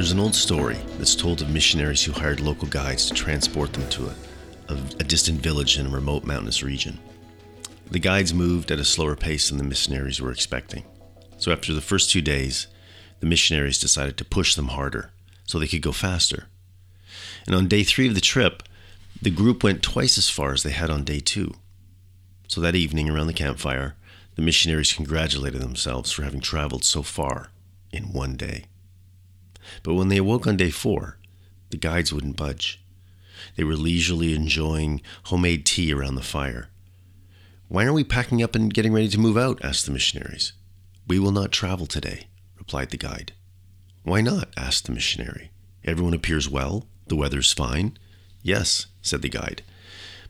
[0.00, 3.86] There's an old story that's told of missionaries who hired local guides to transport them
[3.90, 4.14] to a,
[4.72, 6.98] a, a, distant village in a remote mountainous region.
[7.90, 10.84] The guides moved at a slower pace than the missionaries were expecting.
[11.36, 12.66] So after the first two days,
[13.18, 15.12] the missionaries decided to push them harder
[15.44, 16.46] so they could go faster.
[17.44, 18.62] And on day three of the trip,
[19.20, 21.52] the group went twice as far as they had on day two.
[22.48, 23.96] So that evening around the campfire,
[24.34, 27.50] the missionaries congratulated themselves for having traveled so far
[27.92, 28.64] in one day.
[29.82, 31.18] But when they awoke on day four,
[31.70, 32.82] the guides wouldn't budge.
[33.56, 36.68] They were leisurely enjoying homemade tea around the fire.
[37.68, 39.64] Why aren't we packing up and getting ready to move out?
[39.64, 40.52] asked the missionaries.
[41.06, 42.26] We will not travel today,
[42.58, 43.32] replied the guide.
[44.02, 44.48] Why not?
[44.56, 45.50] asked the missionary.
[45.84, 46.86] Everyone appears well.
[47.06, 47.96] The weather's fine.
[48.42, 49.62] Yes, said the guide.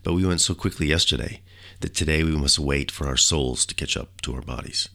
[0.02, 1.42] But we went so quickly yesterday
[1.80, 4.88] that today we must wait for our souls to catch up to our bodies.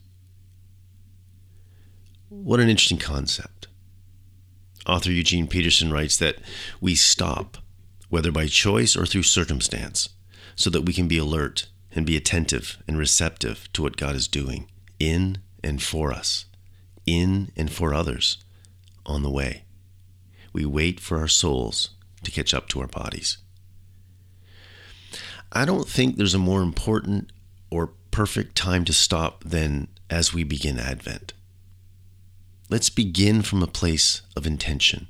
[2.28, 3.68] What an interesting concept.
[4.86, 6.36] Author Eugene Peterson writes that
[6.80, 7.58] we stop,
[8.08, 10.08] whether by choice or through circumstance,
[10.54, 14.28] so that we can be alert and be attentive and receptive to what God is
[14.28, 16.46] doing in and for us,
[17.04, 18.38] in and for others,
[19.04, 19.64] on the way.
[20.52, 21.90] We wait for our souls
[22.22, 23.38] to catch up to our bodies.
[25.52, 27.30] I don't think there's a more important
[27.70, 31.32] or perfect time to stop than as we begin Advent.
[32.68, 35.08] Let's begin from a place of intention.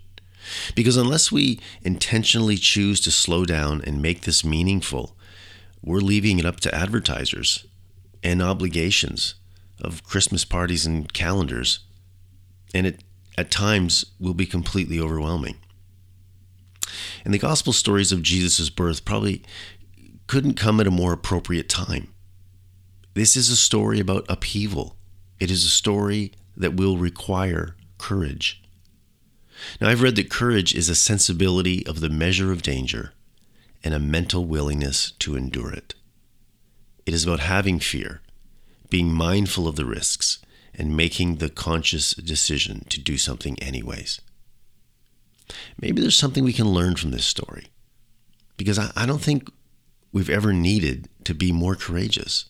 [0.74, 5.16] Because unless we intentionally choose to slow down and make this meaningful,
[5.82, 7.66] we're leaving it up to advertisers
[8.22, 9.34] and obligations
[9.80, 11.80] of Christmas parties and calendars.
[12.74, 13.02] And it
[13.38, 15.56] at times will be completely overwhelming.
[17.24, 19.42] And the gospel stories of Jesus' birth probably
[20.26, 22.12] couldn't come at a more appropriate time.
[23.14, 24.96] This is a story about upheaval.
[25.40, 28.62] It is a story that will require courage.
[29.80, 33.12] Now, I've read that courage is a sensibility of the measure of danger
[33.82, 35.94] and a mental willingness to endure it.
[37.06, 38.20] It is about having fear,
[38.90, 40.40] being mindful of the risks,
[40.74, 44.20] and making the conscious decision to do something anyways.
[45.80, 47.68] Maybe there's something we can learn from this story,
[48.56, 49.50] because I, I don't think
[50.12, 52.46] we've ever needed to be more courageous.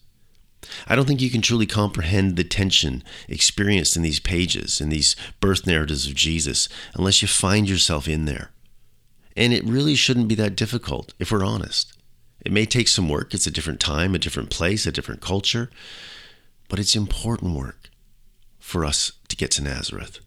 [0.88, 5.14] I don't think you can truly comprehend the tension experienced in these pages, in these
[5.40, 8.50] birth narratives of Jesus, unless you find yourself in there.
[9.36, 11.92] And it really shouldn't be that difficult, if we're honest.
[12.44, 13.34] It may take some work.
[13.34, 15.70] It's a different time, a different place, a different culture,
[16.68, 17.90] but it's important work
[18.58, 20.20] for us to get to Nazareth,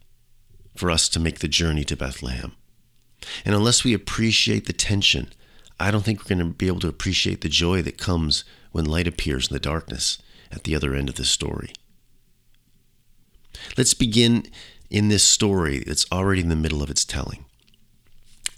[0.76, 2.52] for us to make the journey to Bethlehem.
[3.44, 5.32] And unless we appreciate the tension,
[5.78, 8.84] I don't think we're going to be able to appreciate the joy that comes when
[8.84, 10.18] light appears in the darkness
[10.52, 11.72] at the other end of this story.
[13.76, 14.44] Let's begin
[14.90, 17.44] in this story that's already in the middle of its telling.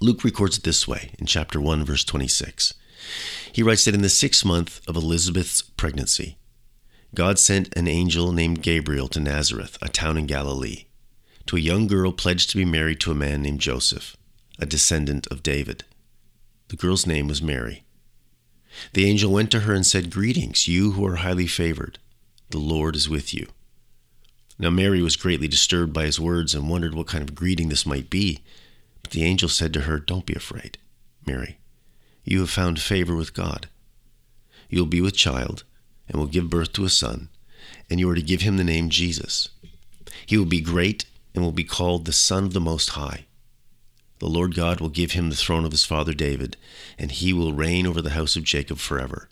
[0.01, 2.75] Luke records it this way in chapter 1, verse 26.
[3.53, 6.39] He writes that in the sixth month of Elizabeth's pregnancy,
[7.15, 10.87] God sent an angel named Gabriel to Nazareth, a town in Galilee,
[11.47, 14.17] to a young girl pledged to be married to a man named Joseph,
[14.59, 15.85] a descendant of David.
[16.69, 17.85] The girl's name was Mary.
[18.93, 21.99] The angel went to her and said, Greetings, you who are highly favored.
[22.51, 23.49] The Lord is with you.
[24.59, 27.87] Now Mary was greatly disturbed by his words and wondered what kind of greeting this
[27.87, 28.41] might be.
[29.03, 30.79] But the angel said to her, Don't be afraid,
[31.27, 31.59] Mary.
[32.25, 33.69] You have found favor with God.
[34.69, 35.65] You will be with child
[36.09, 37.29] and will give birth to a son,
[37.91, 39.49] and you are to give him the name Jesus.
[40.27, 43.27] He will be great and will be called the Son of the Most High.
[44.23, 46.57] The Lord God will give him the throne of his father David,
[46.97, 49.29] and he will reign over the house of Jacob forever.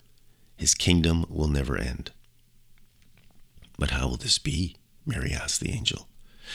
[0.57, 2.11] His kingdom will never end.
[3.79, 4.75] But how will this be?
[5.05, 6.09] Mary asked the angel,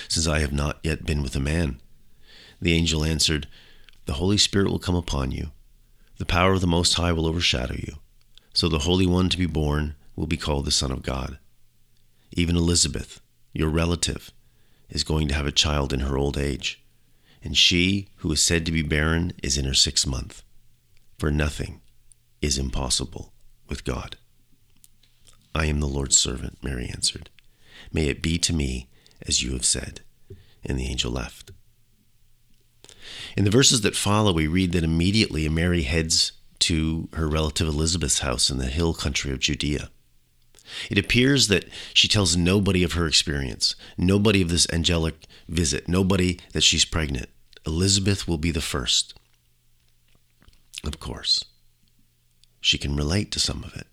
[0.07, 1.81] since I have not yet been with a man.
[2.61, 3.49] The angel answered,
[4.05, 5.53] The Holy Spirit will come upon you.
[6.19, 7.95] The power of the Most High will overshadow you.
[8.53, 11.39] So the Holy One to be born will be called the Son of God.
[12.33, 13.23] Even Elizabeth,
[13.55, 14.31] your relative,
[14.91, 16.83] is going to have a child in her old age
[17.47, 20.43] and she who is said to be barren is in her sixth month.
[21.17, 21.81] For nothing
[22.43, 23.33] is impossible
[23.69, 24.17] with God.
[25.55, 27.31] I am the Lord's servant, Mary answered.
[27.93, 28.89] May it be to me
[29.25, 30.01] as you have said.
[30.65, 31.53] And the angel left.
[33.37, 38.19] In the verses that follow, we read that immediately Mary heads to her relative Elizabeth's
[38.19, 39.91] house in the hill country of Judea.
[40.91, 46.41] It appears that she tells nobody of her experience, nobody of this angelic visit, nobody
[46.53, 47.29] that she's pregnant.
[47.67, 49.13] Elizabeth will be the first.
[50.85, 51.45] Of course,
[52.61, 53.89] she can relate to some of it.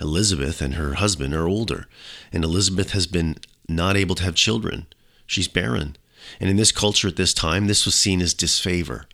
[0.00, 1.86] Elizabeth and her husband are older,
[2.32, 3.36] and Elizabeth has been
[3.68, 4.86] not able to have children.
[5.26, 5.96] She's barren,
[6.40, 9.06] And in this culture at this time, this was seen as disfavor.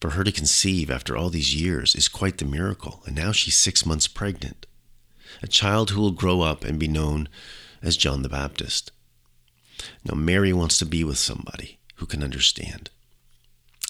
[0.00, 3.56] For her to conceive after all these years is quite the miracle, and now she's
[3.56, 4.66] six months pregnant.
[5.42, 7.28] A child who will grow up and be known
[7.82, 8.90] as John the Baptist.
[10.04, 12.90] Now, Mary wants to be with somebody who can understand.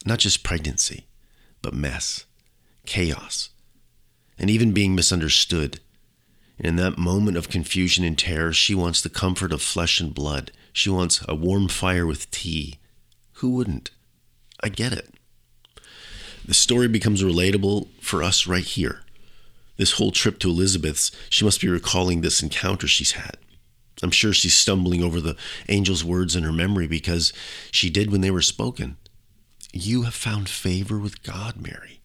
[0.05, 1.07] Not just pregnancy,
[1.63, 2.27] but mess,
[2.85, 3.49] chaos,
[4.39, 5.81] and even being misunderstood.
[6.59, 10.53] In that moment of confusion and terror, she wants the comfort of flesh and blood.
[10.75, 12.75] She wants a warm fire with tea.
[13.37, 13.91] Who wouldn't?
[14.63, 15.15] I get it.
[16.45, 19.05] The story becomes relatable for us right here.
[19.79, 23.39] This whole trip to Elizabeth's, she must be recalling this encounter she's had.
[24.03, 25.37] I'm sure she's stumbling over the
[25.69, 27.33] angel's words in her memory because
[27.71, 28.97] she did when they were spoken.
[29.73, 32.01] You have found favor with God, Mary.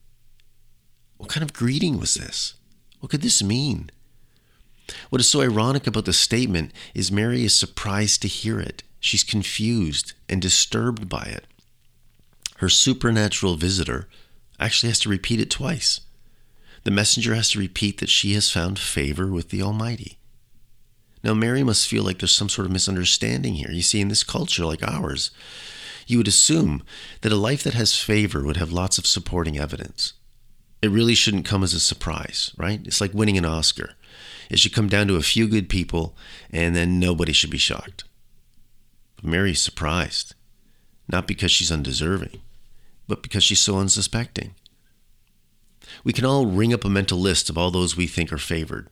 [1.18, 2.54] What kind of greeting was this?
[3.00, 3.90] What could this mean?
[5.10, 8.84] What is so ironic about the statement is Mary is surprised to hear it.
[9.00, 11.46] She's confused and disturbed by it.
[12.58, 14.08] Her supernatural visitor
[14.60, 16.02] actually has to repeat it twice.
[16.84, 20.18] The messenger has to repeat that she has found favor with the Almighty.
[21.28, 23.70] Now, Mary must feel like there's some sort of misunderstanding here.
[23.70, 25.30] You see, in this culture like ours,
[26.08, 26.84] you would assume
[27.20, 30.14] that a life that has favor would have lots of supporting evidence.
[30.82, 32.80] It really shouldn't come as a surprise, right?
[32.86, 33.96] It's like winning an Oscar.
[34.50, 36.16] It should come down to a few good people,
[36.50, 38.06] and then nobody should be shocked.
[39.18, 40.34] But Mary's surprised,
[41.10, 42.40] not because she's undeserving,
[43.06, 44.56] but because she's so unsuspecting.
[46.06, 48.88] We can all ring up a mental list of all those we think are favored,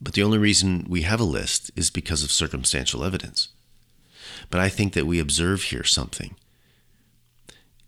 [0.00, 3.48] but the only reason we have a list is because of circumstantial evidence.
[4.50, 6.34] But I think that we observe here something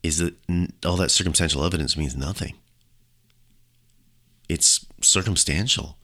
[0.02, 0.34] is that
[0.84, 2.54] all that circumstantial evidence means nothing.
[4.48, 5.96] It's circumstantial.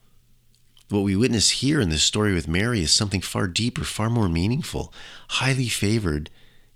[0.89, 4.29] What we witness here in this story with Mary is something far deeper, far more
[4.29, 4.93] meaningful.
[5.29, 6.29] Highly favored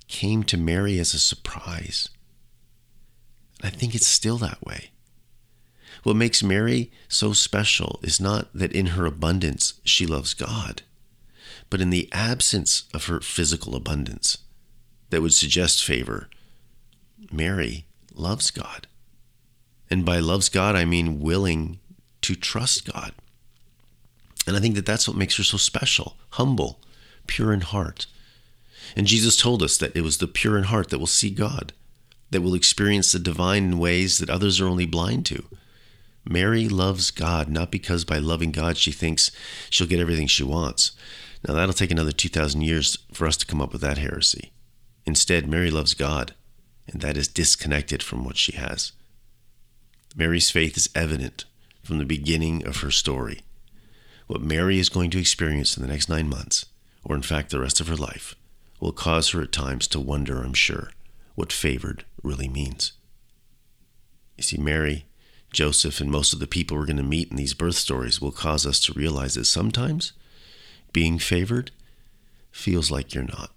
[0.08, 2.08] came to Mary as a surprise.
[3.62, 4.90] I think it's still that way.
[6.02, 10.82] What makes Mary so special is not that in her abundance she loves God,
[11.70, 14.38] but in the absence of her physical abundance
[15.10, 16.28] that would suggest favor,
[17.32, 18.86] Mary loves God.
[19.90, 21.78] And by loves God, I mean willing
[22.22, 23.12] to trust God.
[24.46, 26.80] And I think that that's what makes her so special, humble,
[27.26, 28.06] pure in heart.
[28.96, 31.72] And Jesus told us that it was the pure in heart that will see God
[32.30, 35.44] that will experience the divine in ways that others are only blind to.
[36.28, 39.30] Mary loves God, not because by loving God she thinks
[39.70, 40.92] she'll get everything she wants.
[41.46, 44.52] Now, that'll take another 2,000 years for us to come up with that heresy.
[45.04, 46.34] Instead, Mary loves God,
[46.88, 48.92] and that is disconnected from what she has.
[50.16, 51.44] Mary's faith is evident
[51.84, 53.42] from the beginning of her story.
[54.26, 56.66] What Mary is going to experience in the next nine months,
[57.04, 58.34] or in fact the rest of her life,
[58.80, 60.90] will cause her at times to wonder, I'm sure
[61.36, 62.92] what favored really means.
[64.36, 65.06] You see, Mary,
[65.56, 68.30] Joseph, and most of the people we're going to meet in these birth stories will
[68.30, 70.12] cause us to realize that sometimes
[70.92, 71.70] being favored
[72.52, 73.50] feels like you're not.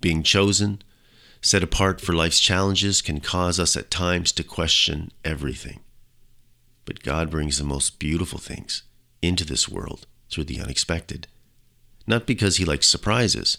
[0.00, 0.80] Being chosen,
[1.40, 5.80] set apart for life's challenges, can cause us at times to question everything.
[6.84, 8.84] But God brings the most beautiful things
[9.20, 11.26] into this world through the unexpected.
[12.06, 13.58] Not because He likes surprises,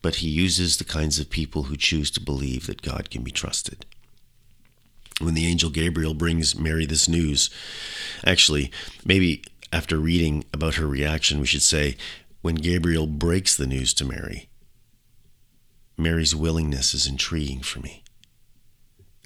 [0.00, 3.30] but he uses the kinds of people who choose to believe that God can be
[3.30, 3.84] trusted.
[5.20, 7.50] When the angel Gabriel brings Mary this news,
[8.24, 8.72] actually,
[9.04, 11.96] maybe after reading about her reaction, we should say,
[12.40, 14.48] when Gabriel breaks the news to Mary,
[15.96, 18.02] Mary's willingness is intriguing for me.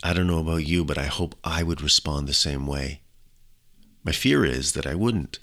[0.02, 3.00] I don't know about you, but I hope I would respond the same way.
[4.04, 5.38] My fear is that I wouldn't.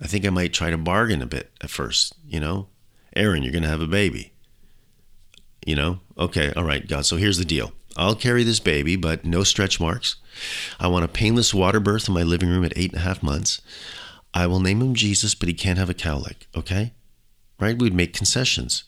[0.00, 2.68] I think I might try to bargain a bit at first, you know?
[3.16, 4.32] Aaron, you're going to have a baby.
[5.66, 7.06] You know, okay, all right, God.
[7.06, 10.16] So here's the deal I'll carry this baby, but no stretch marks.
[10.80, 13.22] I want a painless water birth in my living room at eight and a half
[13.22, 13.60] months.
[14.32, 16.92] I will name him Jesus, but he can't have a cowlick, okay?
[17.60, 17.78] Right?
[17.78, 18.84] We'd make concessions.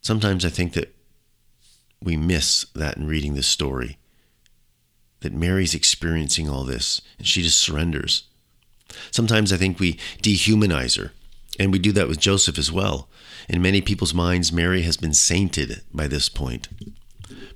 [0.00, 0.94] Sometimes I think that
[2.02, 3.98] we miss that in reading this story.
[5.20, 8.24] That Mary's experiencing all this and she just surrenders.
[9.10, 11.12] Sometimes I think we dehumanize her,
[11.58, 13.08] and we do that with Joseph as well.
[13.48, 16.68] In many people's minds, Mary has been sainted by this point.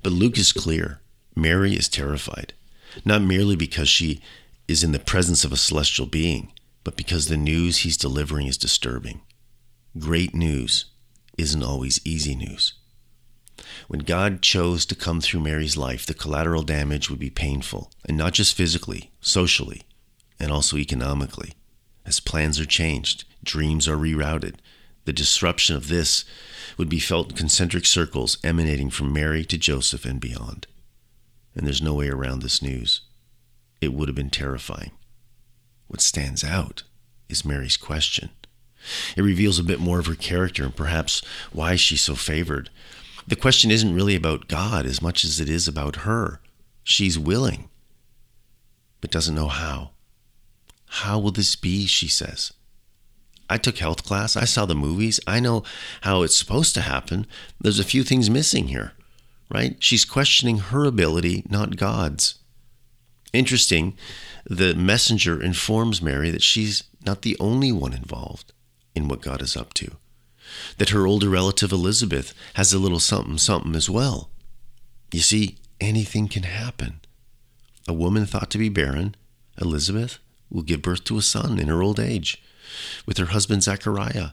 [0.03, 1.01] But Luke is clear
[1.35, 2.53] Mary is terrified,
[3.05, 4.21] not merely because she
[4.67, 6.51] is in the presence of a celestial being,
[6.83, 9.21] but because the news he's delivering is disturbing.
[9.97, 10.85] Great news
[11.37, 12.73] isn't always easy news.
[13.87, 18.17] When God chose to come through Mary's life, the collateral damage would be painful, and
[18.17, 19.83] not just physically, socially,
[20.39, 21.53] and also economically.
[22.05, 24.55] As plans are changed, dreams are rerouted,
[25.05, 26.25] The disruption of this
[26.77, 30.67] would be felt in concentric circles emanating from Mary to Joseph and beyond.
[31.55, 33.01] And there's no way around this news.
[33.81, 34.91] It would have been terrifying.
[35.87, 36.83] What stands out
[37.27, 38.29] is Mary's question.
[39.17, 42.69] It reveals a bit more of her character and perhaps why she's so favored.
[43.27, 46.41] The question isn't really about God as much as it is about her.
[46.83, 47.69] She's willing,
[49.01, 49.91] but doesn't know how.
[50.87, 51.85] How will this be?
[51.85, 52.53] She says.
[53.49, 54.37] I took health class.
[54.37, 55.19] I saw the movies.
[55.25, 55.63] I know
[56.01, 57.25] how it's supposed to happen.
[57.59, 58.93] There's a few things missing here,
[59.49, 59.75] right?
[59.79, 62.35] She's questioning her ability, not God's.
[63.33, 63.97] Interesting,
[64.45, 68.53] the messenger informs Mary that she's not the only one involved
[68.95, 69.91] in what God is up to,
[70.77, 74.29] that her older relative Elizabeth has a little something something as well.
[75.11, 76.99] You see, anything can happen.
[77.87, 79.15] A woman thought to be barren,
[79.59, 82.41] Elizabeth, will give birth to a son in her old age,
[83.05, 84.29] with her husband Zechariah,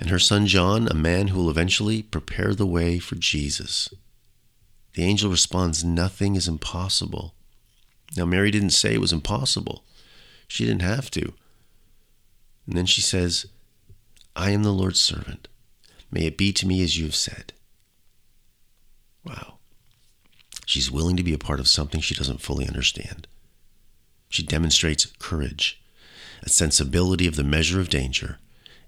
[0.00, 3.88] and her son John, a man who will eventually prepare the way for Jesus.
[4.94, 7.34] The angel responds, Nothing is impossible.
[8.16, 9.84] Now, Mary didn't say it was impossible.
[10.46, 11.32] She didn't have to.
[12.66, 13.46] And then she says,
[14.36, 15.48] I am the Lord's servant.
[16.10, 17.52] May it be to me as you have said.
[19.24, 19.58] Wow.
[20.66, 23.26] She's willing to be a part of something she doesn't fully understand.
[24.28, 25.82] She demonstrates courage,
[26.44, 28.38] a sensibility of the measure of danger,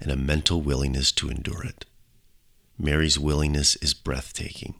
[0.01, 1.87] and a mental willingness to endure it.
[2.79, 4.75] Mary's willingness is breathtaking.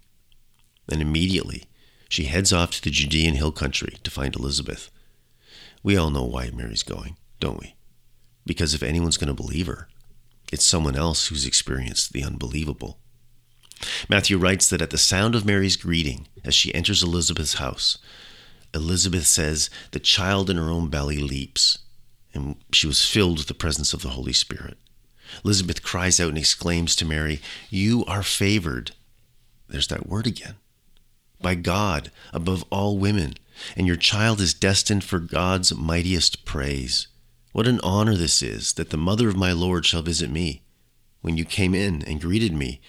[0.91, 1.65] And immediately,
[2.09, 4.91] she heads off to the Judean hill country to find Elizabeth.
[5.83, 7.75] We all know why Mary's going, don't we?
[8.45, 9.89] Because if anyone's going to believe her,
[10.53, 12.99] it's someone else who's experienced the unbelievable.
[14.09, 17.99] Matthew writes that at the sound of Mary's greeting as she enters Elizabeth's house,
[18.75, 21.79] Elizabeth says, The child in her own belly leaps,
[22.37, 24.79] and she was filled with the presence of the Holy Spirit.
[25.45, 27.41] Elizabeth cries out and exclaims to Mary,
[27.71, 28.93] You are favored.
[29.69, 30.55] There's that word again.
[31.41, 33.35] By God above all women,
[33.77, 37.09] and your child is destined for God's mightiest praise.
[37.53, 40.63] What an honor this is that the mother of my Lord shall visit me.
[41.23, 42.81] When you came in and greeted me,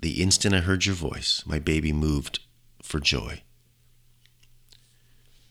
[0.00, 2.40] the instant I heard your voice, my baby moved
[2.82, 3.42] for joy.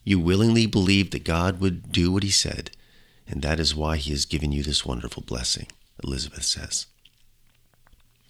[0.04, 2.72] You willingly believed that God would do what he said,
[3.28, 5.68] and that is why he has given you this wonderful blessing,
[6.04, 6.86] Elizabeth says.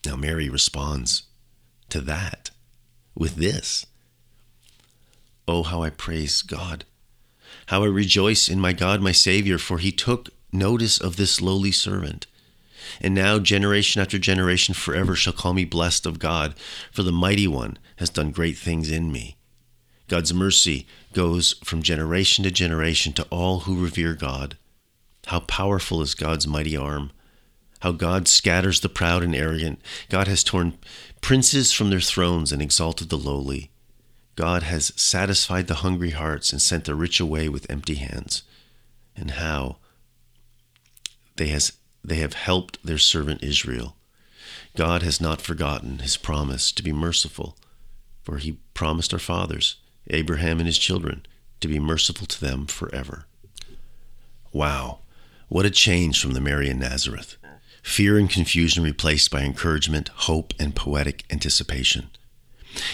[0.05, 1.23] Now, Mary responds
[1.89, 2.51] to that
[3.15, 3.85] with this
[5.47, 6.83] Oh, how I praise God
[7.67, 11.71] how I rejoice in my God, my Savior, for he took notice of this lowly
[11.71, 12.25] servant.
[13.01, 16.55] And now, generation after generation, forever shall call me blessed of God,
[16.91, 19.35] for the mighty one has done great things in me.
[20.07, 24.57] God's mercy goes from generation to generation to all who revere God.
[25.27, 27.11] How powerful is God's mighty arm!
[27.81, 29.81] How God scatters the proud and arrogant.
[30.07, 30.77] God has torn
[31.19, 33.69] princes from their thrones and exalted the lowly.
[34.37, 38.43] God has satisfied the hungry hearts and sent the rich away with empty hands.
[39.17, 39.79] And how
[41.35, 41.73] they, has,
[42.05, 43.97] they have helped their servant Israel.
[44.77, 47.57] God has not forgotten his promise to be merciful,
[48.23, 49.75] for he promised our fathers,
[50.09, 51.25] Abraham and his children,
[51.59, 53.25] to be merciful to them forever.
[54.53, 54.99] Wow,
[55.49, 57.37] what a change from the Mary in Nazareth.
[57.81, 62.09] Fear and confusion replaced by encouragement, hope, and poetic anticipation.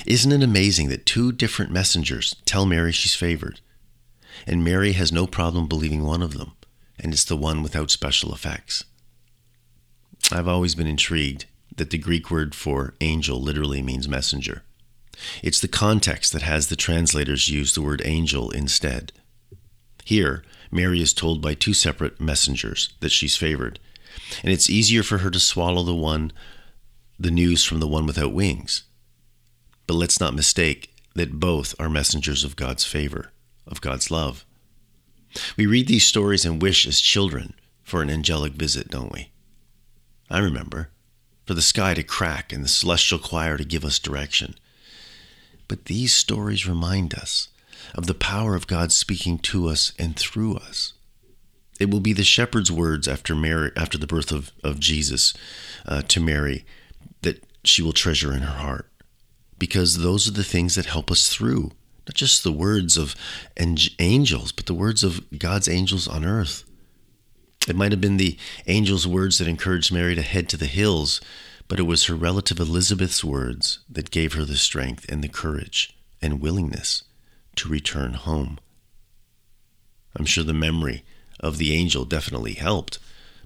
[0.06, 3.60] Isn't it amazing that two different messengers tell Mary she's favored?
[4.46, 6.54] And Mary has no problem believing one of them,
[7.00, 8.84] and it's the one without special effects.
[10.32, 11.46] I've always been intrigued
[11.76, 14.64] that the Greek word for angel literally means messenger.
[15.42, 19.12] It's the context that has the translators use the word angel instead.
[20.04, 23.80] Here, Mary is told by two separate messengers that she's favored,
[24.44, 26.32] and it's easier for her to swallow the one
[27.20, 28.84] the news from the one without wings.
[29.88, 33.32] But let's not mistake that both are messengers of God's favor,
[33.68, 34.46] of God's love.
[35.58, 39.32] We read these stories and wish as children for an angelic visit, don't we?
[40.30, 40.90] I remember,
[41.46, 44.56] for the sky to crack and the celestial choir to give us direction.
[45.68, 47.50] But these stories remind us
[47.96, 50.94] of the power of God speaking to us and through us.
[51.80, 55.34] It will be the shepherd's words after Mary, after the birth of, of Jesus
[55.86, 56.66] uh, to Mary,
[57.22, 58.90] that she will treasure in her heart
[59.58, 61.72] because those are the things that help us through.
[62.08, 63.16] Not just the words of
[63.58, 66.66] angels, but the words of God's angels on earth.
[67.68, 68.38] It might have been the
[68.68, 71.22] angel's words that encouraged Mary to head to the hills,
[71.70, 75.96] but it was her relative Elizabeth's words that gave her the strength and the courage
[76.22, 77.04] and willingness
[77.56, 78.60] to return home.
[80.16, 81.04] I'm sure the memory
[81.40, 83.00] of the angel definitely helped,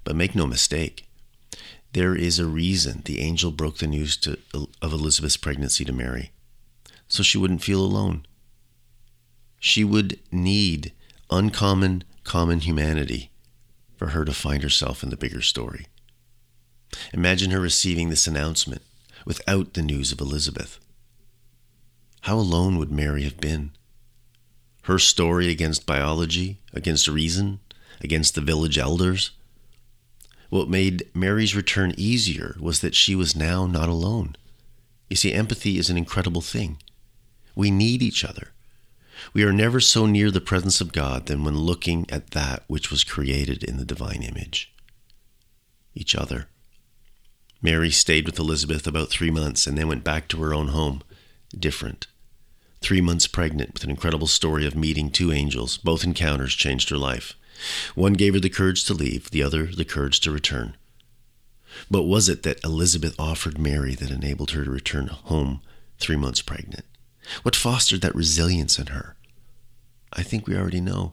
[0.04, 1.08] but make no mistake,
[1.92, 4.38] There is a reason the angel broke the news to,
[4.82, 6.32] of Elizabeth's pregnancy to Mary,
[7.08, 8.26] so she wouldn't feel alone.
[9.58, 10.92] She would need
[11.30, 13.30] uncommon, common humanity
[13.96, 15.86] for her to find herself in the bigger story.
[17.12, 18.82] Imagine her receiving this announcement
[19.24, 20.78] without the news of Elizabeth.
[22.22, 23.72] How alone would Mary have been?
[24.88, 27.60] Her story against biology, against reason,
[28.00, 29.32] against the village elders.
[30.48, 34.34] What made Mary's return easier was that she was now not alone.
[35.10, 36.78] You see, empathy is an incredible thing.
[37.54, 38.52] We need each other.
[39.34, 42.90] We are never so near the presence of God than when looking at that which
[42.90, 44.72] was created in the divine image
[45.94, 46.48] each other.
[47.60, 51.02] Mary stayed with Elizabeth about three months and then went back to her own home,
[51.54, 52.06] different.
[52.80, 55.76] Three months pregnant, with an incredible story of meeting two angels.
[55.78, 57.34] Both encounters changed her life.
[57.94, 60.76] One gave her the courage to leave, the other the courage to return.
[61.90, 65.60] But was it that Elizabeth offered Mary that enabled her to return home
[65.98, 66.84] three months pregnant?
[67.42, 69.16] What fostered that resilience in her?
[70.12, 71.12] I think we already know.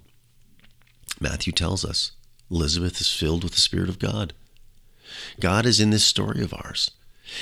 [1.20, 2.12] Matthew tells us
[2.50, 4.34] Elizabeth is filled with the Spirit of God.
[5.40, 6.92] God is in this story of ours.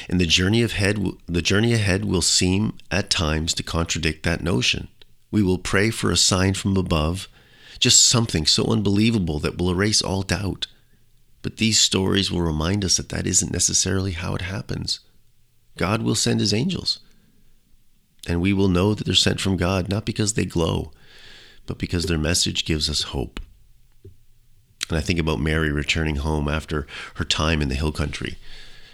[0.09, 4.87] And the journey ahead, the journey ahead will seem at times to contradict that notion.
[5.31, 7.27] We will pray for a sign from above,
[7.79, 10.67] just something so unbelievable that will erase all doubt.
[11.41, 14.99] But these stories will remind us that that isn't necessarily how it happens.
[15.77, 16.99] God will send his angels.
[18.27, 20.91] And we will know that they're sent from God, not because they glow,
[21.65, 23.39] but because their message gives us hope.
[24.89, 28.37] And I think about Mary returning home after her time in the hill country.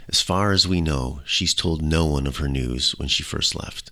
[0.10, 3.56] As far as we know, she's told no one of her news when she first
[3.56, 3.92] left.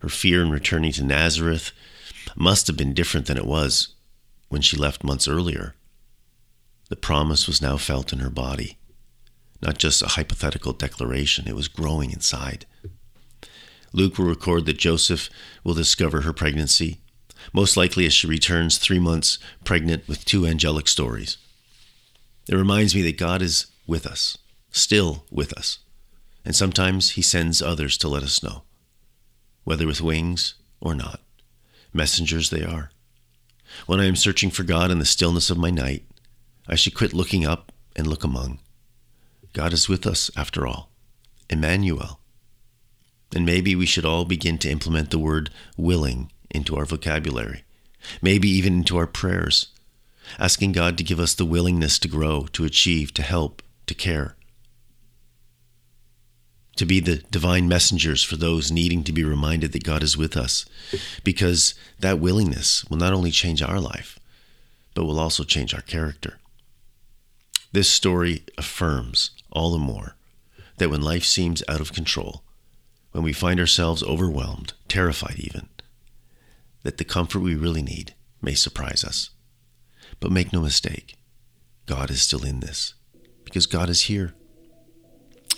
[0.00, 1.70] Her fear in returning to Nazareth
[2.34, 3.94] must have been different than it was
[4.48, 5.76] when she left months earlier.
[6.88, 8.76] The promise was now felt in her body,
[9.62, 12.66] not just a hypothetical declaration, it was growing inside.
[13.92, 15.30] Luke will record that Joseph
[15.62, 16.98] will discover her pregnancy,
[17.52, 21.36] most likely as she returns three months pregnant with two angelic stories.
[22.48, 24.38] It reminds me that God is with us,
[24.72, 25.78] still with us,
[26.44, 28.64] and sometimes He sends others to let us know,
[29.64, 31.20] whether with wings or not.
[31.92, 32.90] Messengers they are.
[33.86, 36.04] When I am searching for God in the stillness of my night,
[36.66, 38.58] I should quit looking up and look among.
[39.52, 40.90] God is with us after all.
[41.50, 42.18] Emmanuel,
[43.34, 47.64] and maybe we should all begin to implement the word willing into our vocabulary,
[48.20, 49.68] maybe even into our prayers,
[50.38, 54.36] asking God to give us the willingness to grow, to achieve, to help, to care,
[56.76, 60.36] to be the divine messengers for those needing to be reminded that God is with
[60.36, 60.64] us,
[61.22, 64.18] because that willingness will not only change our life,
[64.94, 66.38] but will also change our character.
[67.72, 70.16] This story affirms all the more
[70.78, 72.42] that when life seems out of control,
[73.12, 75.68] when we find ourselves overwhelmed, terrified even,
[76.82, 79.30] that the comfort we really need may surprise us.
[80.20, 81.16] But make no mistake,
[81.86, 82.94] God is still in this,
[83.44, 84.34] because God is here.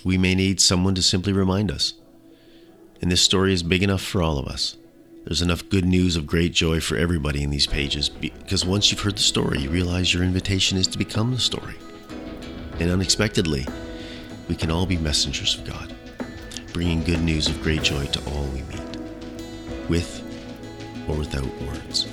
[0.05, 1.95] We may need someone to simply remind us.
[3.01, 4.77] And this story is big enough for all of us.
[5.25, 9.01] There's enough good news of great joy for everybody in these pages, because once you've
[9.01, 11.75] heard the story, you realize your invitation is to become the story.
[12.79, 13.65] And unexpectedly,
[14.47, 15.95] we can all be messengers of God
[16.71, 18.99] bringing good news of great joy to all we meet,
[19.87, 20.21] with
[21.07, 22.05] or without words.